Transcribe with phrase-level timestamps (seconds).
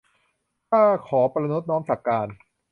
[0.69, 2.27] ข้าขอประณตน้อมสักการ